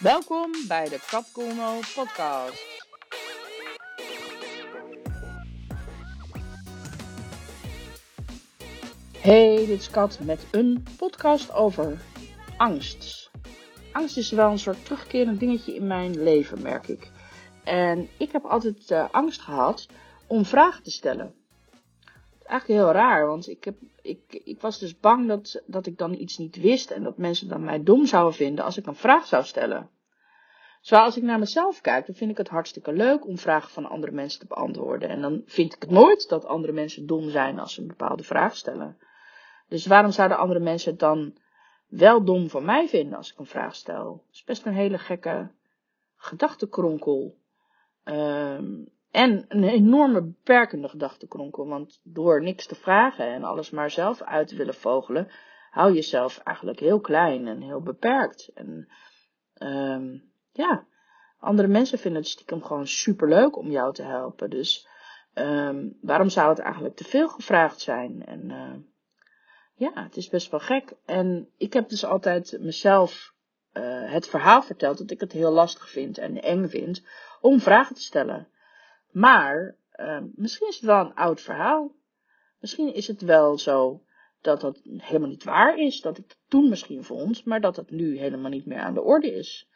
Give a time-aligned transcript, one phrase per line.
[0.00, 2.88] Welkom bij de Kat Colno podcast.
[9.18, 12.00] Hey, dit is Kat met een podcast over
[12.56, 13.30] angst.
[13.92, 17.10] Angst is wel een soort terugkerend dingetje in mijn leven, merk ik.
[17.64, 19.86] En ik heb altijd uh, angst gehad
[20.26, 21.34] om vragen te stellen.
[22.50, 26.14] Eigenlijk heel raar, want ik, heb, ik, ik was dus bang dat, dat ik dan
[26.14, 29.26] iets niet wist en dat mensen dan mij dom zouden vinden als ik een vraag
[29.26, 29.90] zou stellen.
[30.80, 34.12] Zoals ik naar mezelf kijk, dan vind ik het hartstikke leuk om vragen van andere
[34.12, 35.08] mensen te beantwoorden.
[35.08, 38.22] En dan vind ik het nooit dat andere mensen dom zijn als ze een bepaalde
[38.22, 38.98] vraag stellen.
[39.68, 41.38] Dus waarom zouden andere mensen het dan
[41.88, 44.04] wel dom van mij vinden als ik een vraag stel?
[44.04, 45.50] Dat is best een hele gekke
[46.16, 47.36] gedachtenkronkel.
[48.04, 51.66] Um, en een enorme beperkende gedachtenkronkel.
[51.66, 55.28] Want door niks te vragen en alles maar zelf uit te willen vogelen,
[55.70, 58.50] hou je jezelf eigenlijk heel klein en heel beperkt.
[58.54, 58.88] En
[59.62, 60.86] um, ja,
[61.38, 64.50] andere mensen vinden het stiekem gewoon superleuk om jou te helpen.
[64.50, 64.88] Dus
[65.34, 68.24] um, waarom zou het eigenlijk te veel gevraagd zijn?
[68.26, 68.74] En uh,
[69.74, 70.92] ja, het is best wel gek.
[71.04, 73.34] En ik heb dus altijd mezelf
[73.72, 77.06] uh, het verhaal verteld dat ik het heel lastig vind en eng vind
[77.40, 78.48] om vragen te stellen.
[79.10, 81.92] Maar uh, misschien is het wel een oud verhaal.
[82.60, 84.02] Misschien is het wel zo
[84.40, 87.90] dat dat helemaal niet waar is, dat ik het toen misschien vond, maar dat het
[87.90, 89.68] nu helemaal niet meer aan de orde is.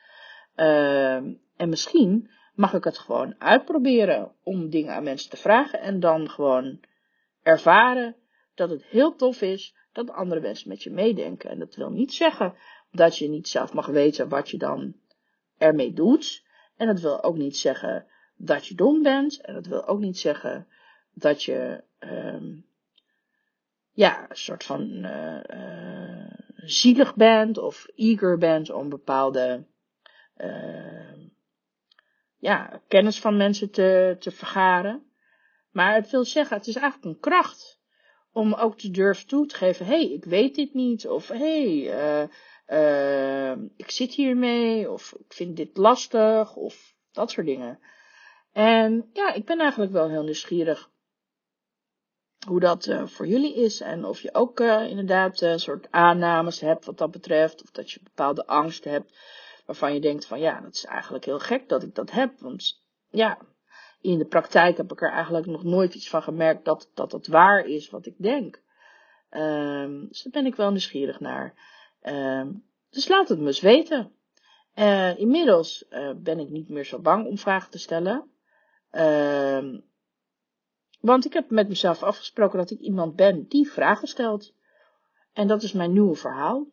[0.56, 1.14] Uh,
[1.56, 6.30] en misschien mag ik het gewoon uitproberen om dingen aan mensen te vragen en dan
[6.30, 6.80] gewoon
[7.42, 8.16] ervaren
[8.54, 11.50] dat het heel tof is dat andere mensen met je meedenken.
[11.50, 12.54] En dat wil niet zeggen
[12.92, 14.94] dat je niet zelf mag weten wat je dan
[15.58, 16.44] ermee doet.
[16.76, 19.40] En dat wil ook niet zeggen dat je dom bent.
[19.40, 20.66] En dat wil ook niet zeggen
[21.12, 22.66] dat je um,
[23.92, 29.66] ja, een soort van uh, zielig bent of eager bent om bepaalde
[30.36, 31.28] uh,
[32.38, 35.02] ja, kennis van mensen te, te vergaren.
[35.70, 37.82] Maar het wil zeggen, het is eigenlijk een kracht
[38.32, 41.84] om ook te durven toe te geven, hé, hey, ik weet dit niet, of hé,
[41.86, 42.28] hey,
[42.66, 47.78] uh, ik zit hiermee, of ik vind dit lastig, of dat soort dingen.
[48.54, 50.90] En ja, ik ben eigenlijk wel heel nieuwsgierig
[52.46, 56.60] hoe dat uh, voor jullie is en of je ook uh, inderdaad een soort aannames
[56.60, 59.18] hebt wat dat betreft, of dat je bepaalde angst hebt
[59.66, 62.82] waarvan je denkt van ja, dat is eigenlijk heel gek dat ik dat heb, want
[63.10, 63.38] ja,
[64.00, 67.26] in de praktijk heb ik er eigenlijk nog nooit iets van gemerkt dat dat het
[67.26, 68.62] waar is wat ik denk.
[69.30, 71.54] Um, dus daar ben ik wel nieuwsgierig naar.
[72.02, 74.12] Um, dus laat het me eens weten.
[75.16, 75.84] Inmiddels
[76.16, 78.32] ben ik niet meer zo bang om vragen te stellen.
[78.96, 79.84] Um,
[81.00, 84.54] want ik heb met mezelf afgesproken dat ik iemand ben die vragen stelt.
[85.32, 86.66] En dat is mijn nieuwe verhaal.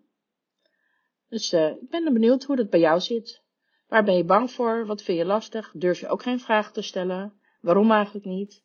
[1.29, 3.41] Dus uh, ik ben benieuwd hoe dat bij jou zit.
[3.87, 4.85] Waar ben je bang voor?
[4.85, 5.71] Wat vind je lastig?
[5.73, 7.33] Durf je ook geen vragen te stellen?
[7.61, 8.63] Waarom eigenlijk niet?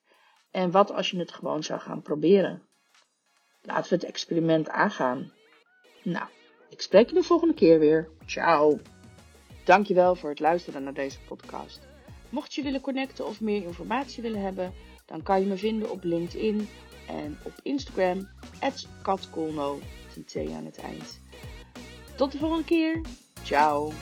[0.51, 2.63] En wat als je het gewoon zou gaan proberen?
[3.63, 5.33] Laten we het experiment aangaan.
[6.03, 6.27] Nou,
[6.69, 8.09] ik spreek je de volgende keer weer.
[8.27, 8.79] Ciao.
[9.65, 11.96] Dankjewel voor het luisteren naar deze podcast.
[12.29, 14.73] Mocht je willen connecten of meer informatie willen hebben,
[15.07, 16.69] dan kan je me vinden op LinkedIn
[17.09, 18.29] en op Instagram,
[19.03, 19.79] katkolno,
[20.27, 21.21] T aan het eind.
[22.17, 23.01] Tot de volgende keer.
[23.43, 23.93] Ciao.